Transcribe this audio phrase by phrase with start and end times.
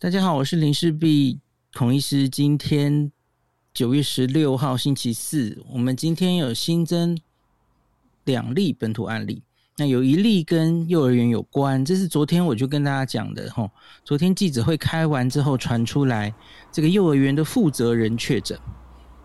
[0.00, 1.38] 大家好，我是林氏璧
[1.74, 2.26] 孔医师。
[2.26, 3.12] 今天
[3.74, 7.20] 九月十六号星期四，我们今天有新增
[8.24, 9.42] 两例本土案例，
[9.76, 13.70] 那有一例跟幼儿园有关，这是昨天我就跟大家讲的吼。
[14.02, 16.34] 昨天记者会开完之后传出来，
[16.72, 18.58] 这个幼儿园的负责人确诊。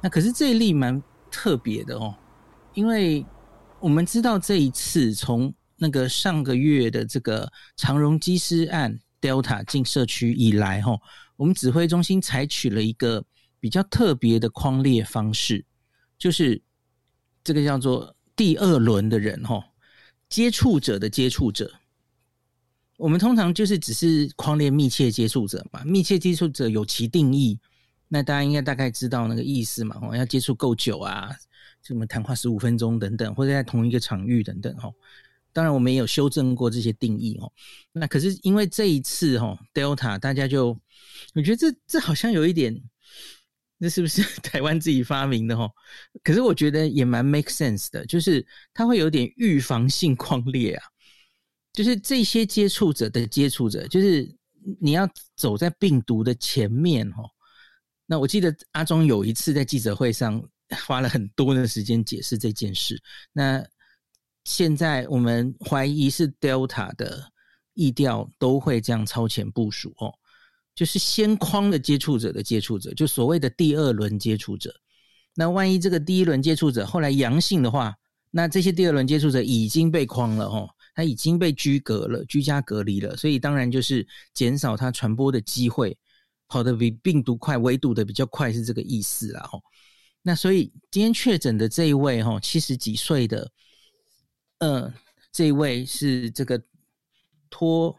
[0.00, 1.02] 那可是这一例蛮
[1.32, 2.14] 特别的哦，
[2.74, 3.26] 因为
[3.80, 9.00] 我们知道这一次从那个上个月的这个长荣机师案。
[9.20, 10.98] Delta 进社区以来，哈，
[11.36, 13.24] 我们指挥中心采取了一个
[13.58, 15.64] 比较特别的框列方式，
[16.18, 16.60] 就是
[17.44, 19.62] 这个叫做第二轮的人，哈，
[20.28, 21.70] 接触者的接触者。
[22.96, 27.58] 我们通常就是只是框列密切接触者嘛，密切接触者有其定义，
[28.08, 31.30] 那大家应该大概知道那个意思嘛，哦，要接触够久啊，
[31.82, 34.90] 什么谈话十五分钟等等，或者在同一个场域等等，哈。
[35.52, 37.52] 当然，我们也有修正过这些定义哦。
[37.92, 40.68] 那可是因为这一次哦，Delta，大家就
[41.34, 42.80] 我觉得这这好像有一点，
[43.78, 45.70] 那是不是 台湾自己发明的哦？
[46.22, 50.84] 可是我觉得也蛮 make sense 的，就是它会有点预防性匡列啊，
[51.72, 54.32] 就是这些接触者的接触者，就是
[54.80, 57.28] 你要走在病毒的前面哦。
[58.06, 60.42] 那我记得阿中有一次在记者会上
[60.86, 63.00] 花了很多的时间解释这件事，
[63.32, 63.66] 那。
[64.44, 67.30] 现在我们怀疑是 Delta 的
[67.74, 70.12] 疫调都会这样超前部署哦，
[70.74, 74.74] 就是先框的接触者的接触者，就所谓的第二轮接触者。
[75.34, 77.94] 那万一这个第一轮接触者后来阳性的话，
[78.30, 85.96] 那这些第二轮接触者已经被框了哦，他已经被居隔了，居家隔离了，所以当然就是减少他传播的机会，
[86.48, 89.62] 跑得比病毒快，围堵的比较快，是这个意思啦哦。
[90.22, 93.50] 那所以今天确诊的这一位哈，七十几岁的。
[94.60, 94.94] 嗯、呃，
[95.32, 96.62] 这一位是这个
[97.48, 97.98] 托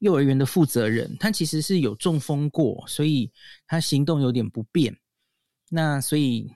[0.00, 3.32] 幼儿园的负责人，他其实是有中风过，所以
[3.64, 4.96] 他行动有点不便。
[5.70, 6.52] 那所以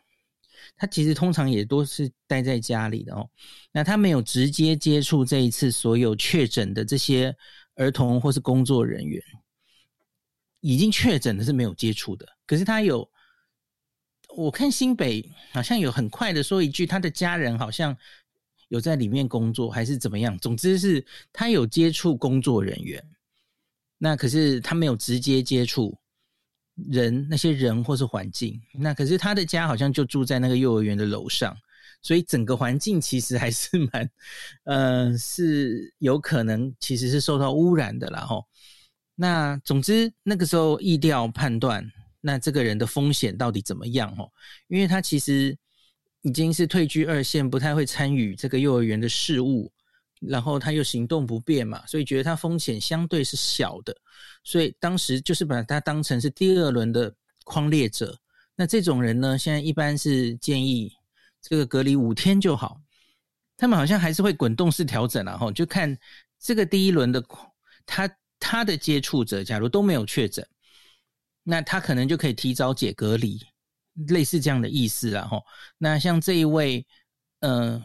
[0.76, 3.30] 他其实通常也都是待在家里的哦。
[3.70, 7.34] 那他没有直接接触这一次所有确诊的这些
[7.76, 9.22] 儿童或是工作人员，
[10.60, 12.26] 已经确诊的是没有接触的。
[12.44, 13.08] 可是他有，
[14.36, 17.96] 我看新北好像有很快的说一句，他的家人好像。
[18.68, 20.36] 有在里面工作还是怎么样？
[20.38, 23.02] 总之是他有接触工作人员，
[23.96, 25.98] 那可是他没有直接接触
[26.74, 28.60] 人，那些人或是环境。
[28.74, 31.56] 那可是他的家好像就住在那个幼儿园的楼上，
[32.02, 34.10] 所以整个环境其实还是蛮，
[34.64, 38.44] 呃，是有可能其实是受到污染的啦吼。
[39.14, 41.90] 那总之那个时候疫调判断，
[42.20, 44.30] 那这个人的风险到底怎么样齁？
[44.66, 45.56] 因为他其实。
[46.22, 49.70] 已经是退居二线，不太会参与这个幼儿园的事务，
[50.20, 53.96] 然后他又行动不便嘛，所以觉得他风险相对是小的，
[54.42, 57.14] 所以当时就是把他当成是第二轮的
[57.44, 58.18] 框列者。
[58.56, 60.92] 那这种人呢，现在一般是建议
[61.40, 62.80] 这个隔离五天就好。
[63.56, 65.96] 他们好像还是会滚动式调整啊，哈，就看
[66.40, 67.24] 这个第一轮的
[67.86, 68.08] 他
[68.40, 70.46] 他的接触者，假如都没有确诊，
[71.42, 73.40] 那他可能就可以提早解隔离。
[74.06, 75.44] 类似这样的意思啦，吼。
[75.76, 76.86] 那像这一位
[77.40, 77.82] 呃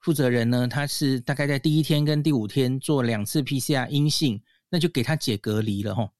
[0.00, 6.10] 负责人呢，他是大概在第一天跟第五天做两次 PCR 阴性，那就给他解隔离了，吼。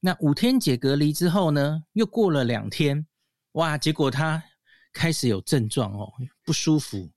[0.00, 3.06] 那五天解隔离之后呢，又过了两天，
[3.52, 4.42] 哇，结果他
[4.92, 6.12] 开始有症状哦，
[6.44, 7.10] 不舒服。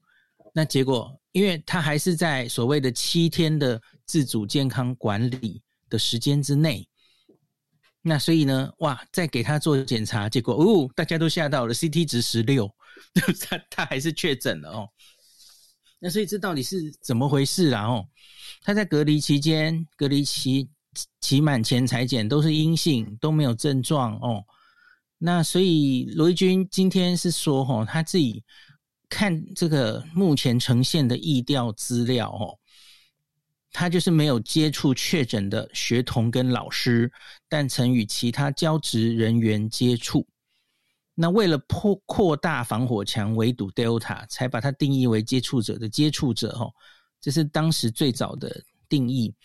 [0.54, 6.88] 那结果，因为他还是在所谓的七天的自主健康管理的时间之内。
[8.10, 12.68] 那所以呢，哇，再给他做检查，结果哦，大家都吓到了，CT 值十六，
[13.48, 14.90] 他他还是确诊了哦。
[16.00, 17.86] 那所以这到底是怎么回事啊？
[17.86, 18.04] 哦，
[18.64, 20.68] 他在隔离期间，隔离期
[21.22, 24.44] 期满前采检都是阴性，都没有症状哦。
[25.20, 28.44] 那所以罗一军今天是说，哦，他自己
[29.08, 32.58] 看这个目前呈现的疫调资料，哦。
[33.72, 37.12] 他就是没有接触确诊的学童跟老师，
[37.48, 40.28] 但曾与其他教职人员接触。
[41.14, 46.50] 那为了扩扩大防火墙围堵 Delta，才把它定义为接触者的接触者。
[46.58, 46.74] 哦，
[47.20, 49.36] 这是当时最早的定义。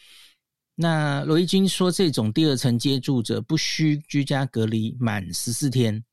[0.77, 6.05] 那罗一军说，这种第二层接触者不需居家隔离满十四天。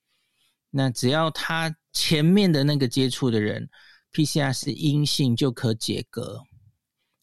[0.69, 3.69] 那只要他前面的那个接触的人
[4.13, 6.41] PCR 是阴性，就可解隔。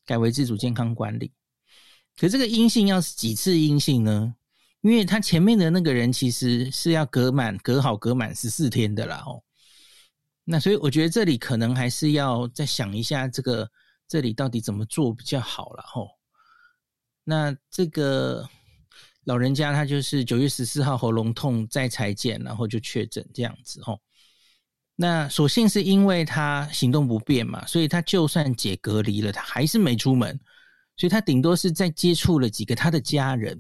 [0.09, 1.31] 改为自主健康管理，
[2.17, 4.35] 可这个阴性要是几次阴性呢？
[4.81, 9.43] 因为他前面的那个人其实是要隔满、隔好、隔满十四天的啦哦。
[10.45, 13.71] 那所以我觉得这里可能还是要再想一下，这个
[14.07, 16.09] 这里到底怎么做比较好了哦。
[17.23, 18.49] 那这个
[19.25, 24.01] 老人家他就是九月十四号喉咙痛再采检，然后就确诊这样子吼。
[25.01, 30.37] 那所幸是因为他行动不便嘛，所以他就算解隔离了，他还是没出门，
[30.97, 33.57] 所以他顶多是在接触了几个他的家人。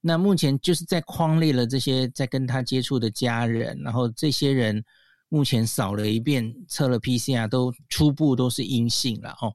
[0.00, 4.82] 那目前就是在框列了这些在跟他接触的家人，然后这些人
[5.28, 9.54] 目前扫了一遍，测了 PCR，都初步都是阴性了哦。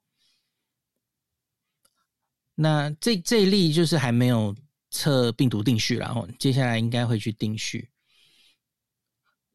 [2.54, 4.56] 那这这一例就是还没有
[4.92, 7.90] 测病毒定序，然后接下来应该会去定序。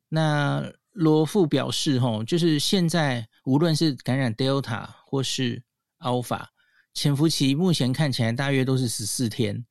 [0.08, 5.62] 那罗富表示，吼，就是现在无论是感染 Delta 或是
[6.00, 6.44] Alpha，
[6.94, 9.64] 潜伏期目前看起来大约都是十四天。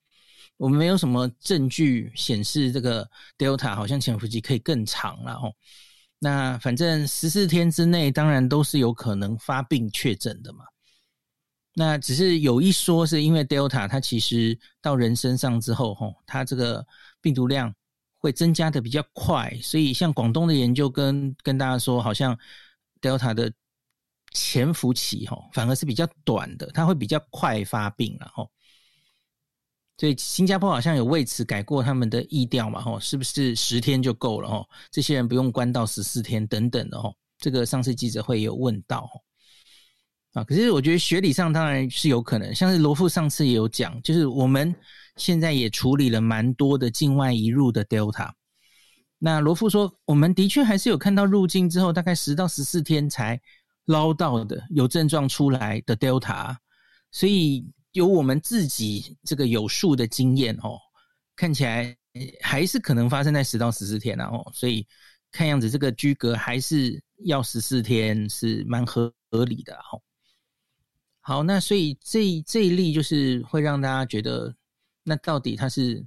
[0.57, 5.53] 我们没有什么证据显示这个 Delta 好像潜伏期可以更长了哦。
[6.19, 10.65] 那反正十四天之内，当然都是有可能发病确诊的嘛。
[11.75, 16.85] 那只是有一说，是因为 Delta 它其实到人身上之后，吼，它这个
[17.21, 17.73] 病毒量
[18.19, 22.37] 会增加的比较快，所以像广东的研究跟跟大家说，好像
[23.01, 23.51] Delta 的
[24.33, 28.51] 潜伏期，吼，反而是比较短的，它会比较快发病了，吼。
[29.97, 34.47] 所以新加坡好像有为此改过他们的疫调嘛，吼，是不是十天就够了？
[34.49, 39.09] 吼，这些人不用关到十四天等等的，吼，这个上次记者会有问到，
[40.33, 44.73] 啊，可是我觉得学理上当然是有可能，像是罗富上次也有讲，就是我们
[45.19, 48.31] 现在也处理了蛮多的境外移入的 Delta，
[49.19, 53.39] 那罗富说，我们的确还是有看到入境之后大概十到十四天才
[53.85, 56.55] 捞到的有症状出来的 Delta，
[57.11, 57.71] 所以。
[57.93, 60.77] 有我们自己这个有数的经验哦，
[61.35, 61.97] 看起来
[62.39, 64.85] 还是可能发生在十到十四天啊哦，所以
[65.31, 69.99] 看样子这个居隔还是要十四天是蛮合合理的哦。
[71.19, 74.55] 好，那所以这这一例就是会让大家觉得，
[75.09, 76.05] 那到底他是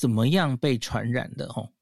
[0.00, 1.72] 怎么样被传染的哦？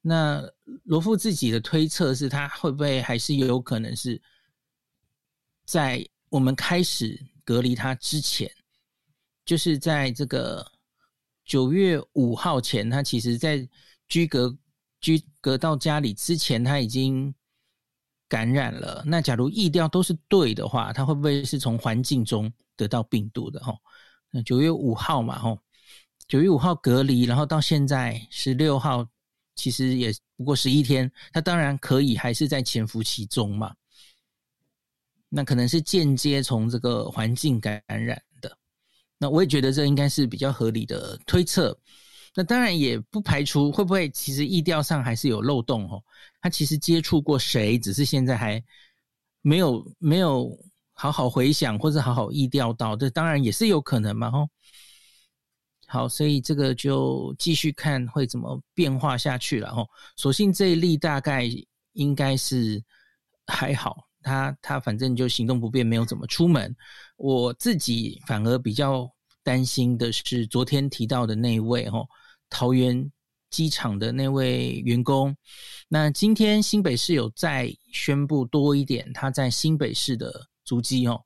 [0.00, 0.42] 那
[0.84, 4.20] 罗富自己的推测是他会不会还是有可能是
[5.66, 7.20] 在我们开始。
[7.46, 8.50] 隔离他之前，
[9.44, 10.66] 就是在这个
[11.44, 13.68] 九月五号前，他其实在
[14.08, 14.56] 居隔
[14.98, 17.34] 居隔到家里之前，他已经
[18.30, 19.04] 感染了。
[19.06, 23.60] 那假如意调都是对的话，他会不会是从环境中得到病毒的？
[23.60, 23.76] 哈，
[24.42, 25.58] 九月五号嘛，吼，
[26.26, 29.06] 九月五号隔离，然后到现在十六号，
[29.54, 33.74] 其实也不过十一天，他当然可以还是在潜伏期中嘛。
[35.28, 38.56] 那可能是间接从这个环境感染的，
[39.18, 41.76] 那我也觉得这应该是比较合理的推测。
[42.36, 46.02] 那当然也不排除会不会其实疫调上还是有漏洞哦。
[46.40, 48.62] 他其实接触过谁，只是现在还
[49.40, 50.50] 没有没有
[50.94, 54.48] 好好回想或者好好意料到，这当然也是有可能嘛吼。
[55.86, 59.86] 好，所以这个就继续看会怎么变化下去了吼。
[60.16, 61.48] 所幸这一例大概
[61.92, 62.82] 应该是
[63.46, 64.08] 还好。
[64.22, 66.74] 他他反正就行动不便，没有怎么出门。
[67.16, 69.06] 我自己反而比较
[69.42, 72.06] 担心的是昨天提到的那位哦，
[72.48, 73.12] 桃园
[73.50, 75.36] 机场的那位员工。
[75.88, 81.22] 那今天新北市有再宣布多一点他在新北市的足迹哦。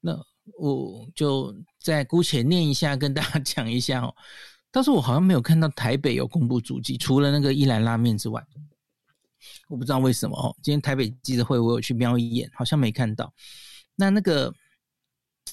[0.00, 0.16] 那
[0.58, 4.14] 我就再姑且念一下，跟大家讲一下哦。
[4.70, 8.44] 但是我好像没有看到台北有公布足迹，除了那个一兰拉面之外。
[9.68, 13.32] 我不知道为什么哦，今天台北记者会我有去瞄一眼，好像没看到。
[13.94, 14.52] 那那个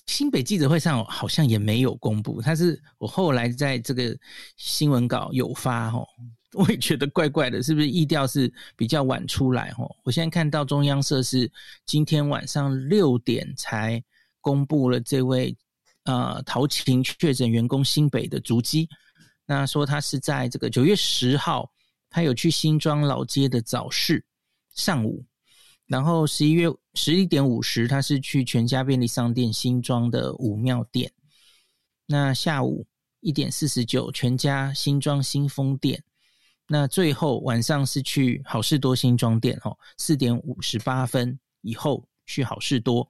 [0.07, 4.17] 新北记者会上好像也没有公布，他是我后来在这个
[4.57, 6.07] 新闻稿有发哦，
[6.53, 9.89] 我也觉得怪怪的，是不是意调是比较晚出来哦？
[10.03, 11.51] 我现在看到中央社是
[11.85, 14.03] 今天晚上六点才
[14.41, 15.55] 公布了这位
[16.03, 18.89] 呃桃勤确诊员工新北的足迹，
[19.45, 21.69] 那说他是在这个九月十号。
[22.15, 24.23] 他有去新庄老街的早市
[24.75, 25.25] 上午，
[25.87, 31.11] 然后十一月十一点五十，他是去全家便利商店新庄的武庙店。
[32.05, 32.85] 那下午
[33.19, 36.03] 一点四十九，全家新庄新丰店。
[36.67, 43.09] 那最后晚上是去好事多新庄店，哦，四点五十八分以后去好事多。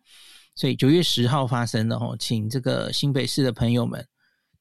[0.55, 4.05] 所以九月十号发生的哦，请这个新北市的朋友们，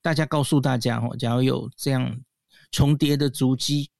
[0.01, 2.21] 大家告诉大家哦，假如有这样
[2.71, 3.91] 重叠的足迹。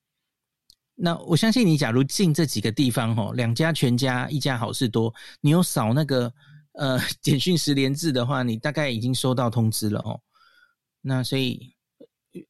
[0.95, 6.33] 那我相信你，假如进这几个地方吼，两家全家，一家好事多，你有扫那个
[6.73, 10.21] 呃简讯十连制的话，你大概已经收到通知了哦。
[11.01, 11.75] 那所以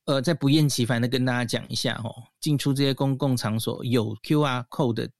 [0.05, 5.11] 呃，再不厌其烦的跟大家讲一下哦，进出这些公共场所有 QR code 的，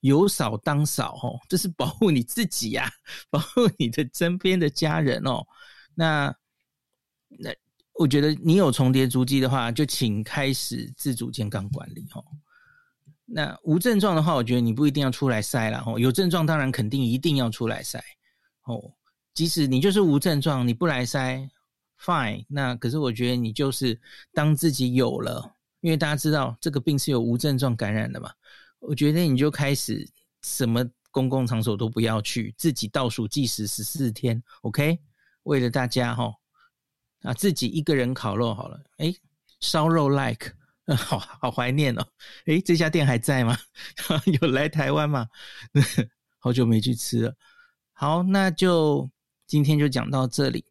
[0.00, 2.90] 有扫当扫哦，这是保护你自己呀，
[3.30, 5.46] 保护你的身边的家人哦。
[5.94, 6.34] 那
[7.28, 7.54] 那
[7.94, 12.24] 我觉得你有重叠足迹的话，就请开始自主健康管理哦。
[13.32, 15.96] 那无症状的话，我觉得你不一定要出来筛了哈。
[15.96, 18.00] 有症状当然肯定一定要出来筛
[18.64, 18.92] 哦。
[19.34, 21.48] 即使你就是无症状，你不来筛
[22.00, 22.44] ，fine。
[22.48, 23.98] 那可是我觉得你就是
[24.32, 28.32] 当自己有了，因为大家知道这个病是有无症状感染的嘛。
[28.80, 30.04] 我觉得你就开始
[30.42, 34.98] 什么公共场所都不要去，自己倒数计时十四天，OK？
[35.44, 36.34] 为了大家哈，
[37.22, 38.80] 啊，自己一个人烤肉好了。
[38.98, 39.14] 诶，
[39.60, 40.52] 烧肉 like。
[40.96, 42.06] 好好怀念哦！
[42.46, 43.56] 诶，这家店还在吗？
[44.40, 45.26] 有来台湾吗？
[46.38, 47.34] 好久没去吃了。
[47.92, 49.10] 好，那就
[49.46, 50.64] 今天就讲到这里。